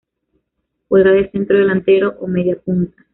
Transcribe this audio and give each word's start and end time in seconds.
Juega 0.89 1.11
de 1.11 1.29
centro 1.29 1.59
delantero 1.59 2.15
o 2.21 2.25
media 2.27 2.59
punta. 2.59 3.05